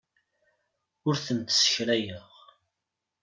Ur 1.07 1.15
tent-ssekrayeɣ. 1.25 2.25